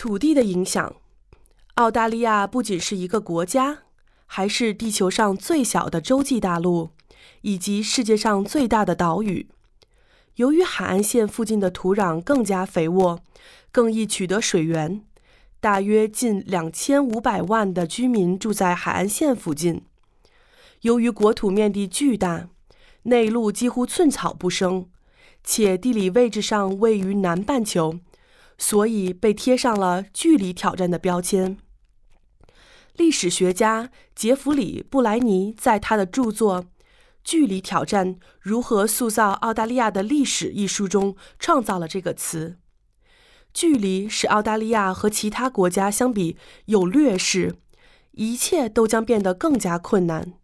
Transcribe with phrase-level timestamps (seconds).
[0.00, 0.94] 土地的影响，
[1.74, 3.80] 澳大利亚不仅是一个国家，
[4.24, 6.88] 还是地球上最小的洲际大陆，
[7.42, 9.46] 以及世界上最大的岛屿。
[10.36, 13.20] 由于海岸线附近的土壤更加肥沃，
[13.70, 15.04] 更易取得水源，
[15.60, 19.82] 大约近两千五百万的居民住在海岸线附近。
[20.80, 22.48] 由于国土面积巨大，
[23.02, 24.86] 内陆几乎寸草不生，
[25.44, 28.00] 且地理位置上位于南半球。
[28.60, 31.56] 所以被贴上了距离挑战的标签。
[32.94, 36.62] 历史学家杰弗里·布莱尼在他的著作
[37.24, 42.58] 《距离挑战：如何塑造澳大利亚的历史》一书中创造了这个词。
[43.54, 47.56] 距离使澳大利亚和其他国家相比有劣势，
[48.12, 50.34] 一切都将变得更加困难，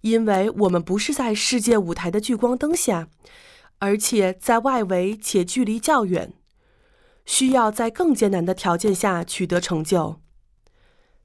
[0.00, 3.08] 因为我们不是在世界舞台的聚光灯下，
[3.78, 6.34] 而且在外围且距离较远。
[7.30, 10.20] 需要在更艰难的条件下取得成就，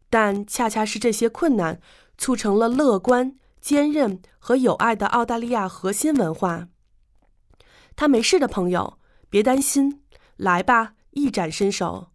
[0.08, 1.81] 但恰恰是这些困难
[2.16, 6.67] 促成了乐观、坚韧和友爱的澳大利亚核心文化。
[7.95, 9.00] 他没事的朋友，
[9.31, 10.03] 别担心，
[10.38, 12.11] 来吧，一展身手。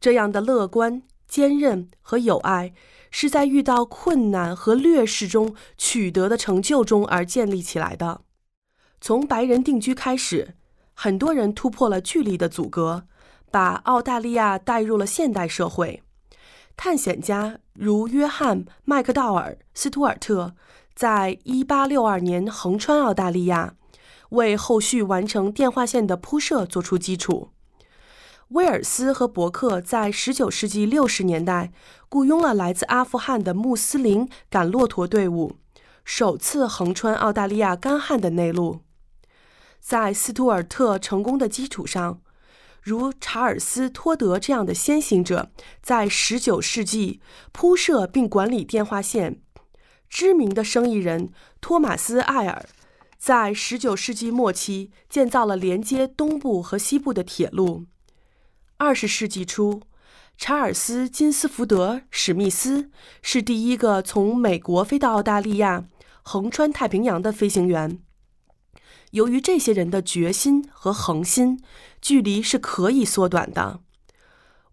[0.00, 2.72] 这样的乐观、坚韧和友爱，
[3.10, 8.20] 是在遇到困难和劣势中取得的成就中而建立起来的。
[9.00, 10.54] 从白人定居开始，
[10.94, 13.08] 很多人突破了距离的阻隔。
[13.52, 16.02] 把澳大利亚带入了现代社会。
[16.74, 20.54] 探险家如约翰·麦克道尔·斯图尔特，
[20.94, 23.74] 在1862年横穿澳大利亚，
[24.30, 27.50] 为后续完成电话线的铺设做出基础。
[28.48, 31.72] 威尔斯和伯克在19世纪60年代
[32.08, 35.56] 雇佣了来自阿富汗的穆斯林赶骆驼队伍，
[36.06, 38.80] 首次横穿澳大利亚干旱的内陆。
[39.78, 42.21] 在斯图尔特成功的基础上。
[42.82, 47.20] 如查尔斯·托德这样的先行者，在19世纪
[47.52, 49.34] 铺设并管理电话线；
[50.10, 52.66] 知名的生意人托马斯·艾尔，
[53.16, 57.86] 在19世纪末期建造了连接东部和西部的铁路。
[58.78, 59.82] 20世纪初，
[60.36, 62.90] 查尔斯·金斯福德·史密斯
[63.22, 65.84] 是第一个从美国飞到澳大利亚、
[66.22, 68.00] 横穿太平洋的飞行员。
[69.12, 71.62] 由于这些人的决心和恒心，
[72.00, 73.80] 距离是可以缩短的。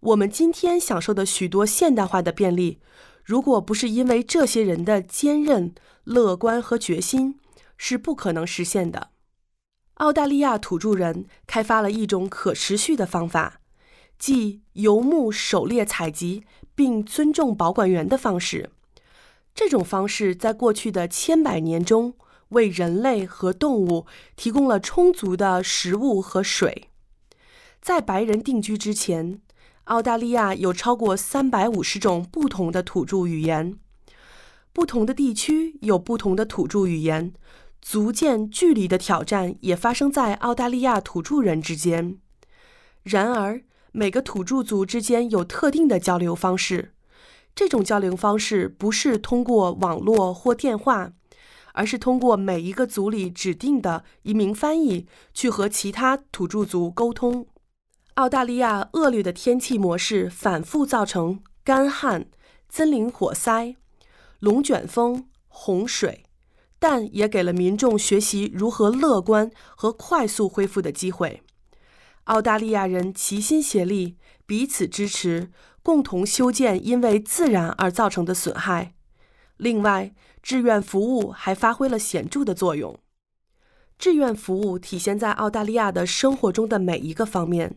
[0.00, 2.80] 我们今天享受的许多现代化的便利，
[3.22, 5.74] 如果不是因为这些人的坚韧、
[6.04, 7.38] 乐观和决心，
[7.76, 9.10] 是不可能实现的。
[9.94, 13.60] 澳大利亚土著人开发了一种可持续的方法，
[14.18, 18.70] 即游牧、狩猎、采集，并尊重保管员的方式。
[19.54, 22.14] 这种方式在过去的千百年中。
[22.50, 24.06] 为人类和动物
[24.36, 26.88] 提供了充足的食物和水。
[27.80, 29.40] 在白人定居之前，
[29.84, 33.76] 澳大利亚有超过三百五十种不同的土著语言。
[34.72, 37.32] 不同的地区有不同的土著语言，
[37.82, 42.18] 足见距离的挑战也发生在澳大利亚土著人之间。
[43.02, 43.62] 然而，
[43.92, 46.92] 每个土著族之间有特定的交流方式，
[47.54, 51.12] 这种交流方式不是通过网络或电话。
[51.74, 57.46] 而是通过每一个族里指定的一名翻译去和其他土著族沟通。
[58.14, 62.26] 澳大利亚恶劣的天气模式反复造成干旱、
[62.68, 63.76] 森林火灾、
[64.40, 66.24] 龙卷风、洪水，
[66.78, 71.42] 但也给了民众学习如何乐观和快速恢复的机会。
[72.24, 75.50] 澳大利亚人齐心协力，彼此支持，
[75.82, 78.94] 共同修建因为自然而造成的损害。
[79.60, 82.98] 另外，志愿服务还发挥了显著的作用。
[83.98, 87.76] 志愿服务体现在澳大利亚的生活中的每一个方面，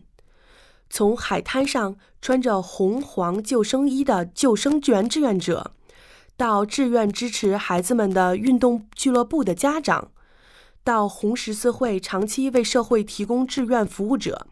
[0.88, 5.72] 从海滩上穿着红黄救生衣的救生员志愿者，
[6.38, 10.10] 到志愿支持孩子们的运动俱乐部的家长，
[10.82, 14.46] 到红十字会长期为社会提供志愿服务者。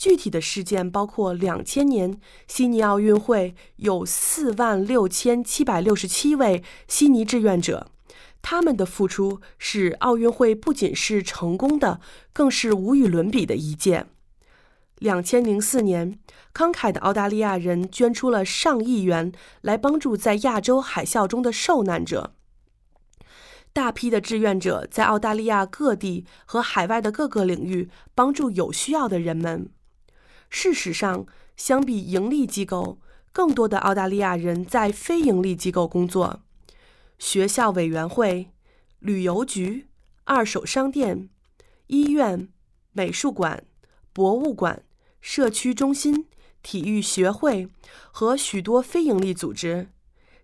[0.00, 2.18] 具体的事件包括：两千年
[2.48, 7.86] 悉尼奥运会有四万六千七百六十七位悉尼志愿者，
[8.40, 12.00] 他们的付出使奥运会不仅是成功的，
[12.32, 14.06] 更是无与伦比的一届。
[15.00, 16.18] 两千零四年，
[16.54, 19.30] 慷慨的澳大利亚人捐出了上亿元
[19.60, 22.32] 来帮助在亚洲海啸中的受难者。
[23.74, 29.68] 大批的志愿者在澳大利亚各地和海外的各个领域帮助有需要的人们。
[30.50, 31.24] 事实上，
[31.56, 32.98] 相比盈利机构，
[33.32, 36.42] 更多的澳大利亚人在非盈利机构工作：
[37.18, 38.50] 学校委员会、
[38.98, 39.86] 旅游局、
[40.24, 41.30] 二手商店、
[41.86, 42.48] 医院、
[42.92, 43.64] 美术馆、
[44.12, 44.82] 博物馆、
[45.20, 46.26] 社区中心、
[46.62, 47.68] 体育学会
[48.10, 49.88] 和许多非盈利组织。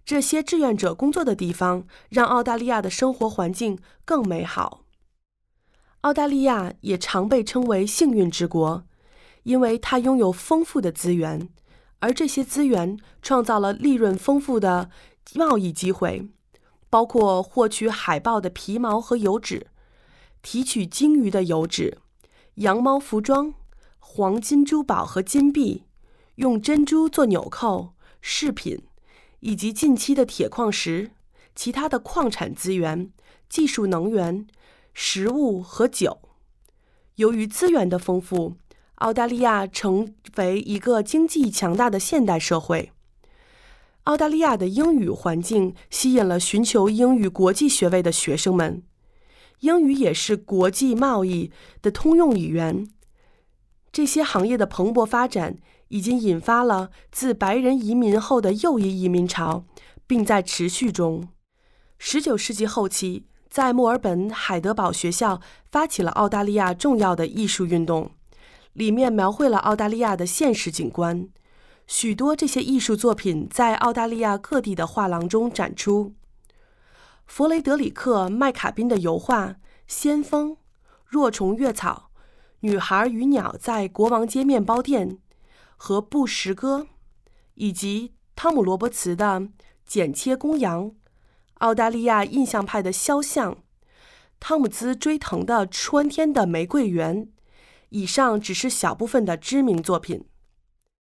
[0.05, 4.85] 这些志愿者工作的地方，让澳大利亚的生活环境更美好。
[6.03, 8.86] 澳大利亚也常被称为“幸运之国”，
[9.47, 11.49] 因为它拥有丰富的资源，
[12.01, 14.91] 而这些资源创造了利润丰富的
[15.35, 16.29] 贸易机会，
[16.91, 19.69] 包括获取海豹的皮毛和油脂，
[20.43, 21.99] 提取鲸鱼的油脂，
[22.57, 23.55] 羊毛服装，
[24.01, 25.85] 黄金珠宝和金币，
[26.35, 28.83] 用珍珠做纽扣、饰品。
[29.41, 31.13] 以及近期的铁矿石、
[31.55, 33.13] 其他的矿产资源、
[33.49, 34.47] 技术能源、
[34.93, 36.19] 食物和酒。
[37.17, 38.57] 由于资源的丰富，
[38.97, 42.93] 澳大利亚成为一个经济强大的现代社会。
[44.05, 48.83] 澳大利亚的英语环境吸引了寻求英语国际学位的学生们。
[49.61, 51.51] 英语也是国际贸易
[51.81, 52.89] 的通用语言。
[53.91, 55.59] 这些行业的蓬勃发展。
[55.89, 59.65] 已经引发了自白人移民后的又一移民潮，
[60.05, 61.29] 并在持续中。
[61.97, 65.41] 十九世纪后期，在墨尔本海德堡学校
[65.71, 68.11] 发起了澳大利亚重要的艺术运动，
[68.77, 71.29] 里面描绘了澳大利亚的现实景观。
[71.87, 76.15] 许多这些艺术作品在澳大利亚各地的画廊中展出。
[77.27, 79.47] 弗雷德里克·麦卡宾的油画
[79.87, 80.51] 《先锋》
[81.07, 82.11] 《若虫月草》
[82.61, 85.11] 《女孩与鸟在国王街面包店》。
[85.79, 86.87] 和布什歌，
[87.53, 89.41] 以及汤姆·罗伯茨的
[89.85, 90.91] 《剪切公羊》，
[91.59, 93.59] 澳大利亚印象派的肖像，
[94.41, 97.27] 汤姆兹·追藤的《春天的玫瑰园》，
[97.91, 100.25] 以上只是小部分的知名作品。